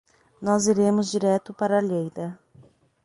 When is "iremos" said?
0.65-1.11